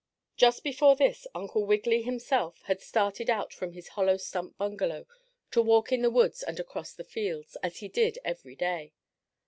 [0.35, 5.05] Just before this Uncle Wiggily himself had started out from his hollow stump bungalow
[5.51, 8.93] to walk in the woods and across the fields, as he did every day.